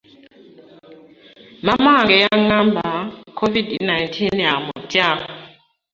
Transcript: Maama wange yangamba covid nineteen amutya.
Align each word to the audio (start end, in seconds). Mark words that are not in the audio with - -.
Maama 1.65 1.89
wange 1.97 2.15
yangamba 2.23 2.83
covid 3.39 3.67
nineteen 3.87 4.37
amutya. 4.53 5.07